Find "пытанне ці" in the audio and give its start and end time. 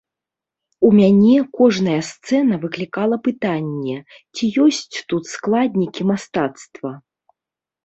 3.29-4.43